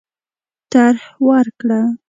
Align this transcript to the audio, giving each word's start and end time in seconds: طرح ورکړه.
طرح 0.71 1.03
ورکړه. 1.27 1.79